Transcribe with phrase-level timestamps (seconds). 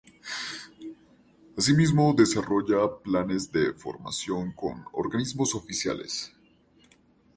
[1.55, 6.33] Asimismo, desarrolla planes de formación con Organismos Oficiales.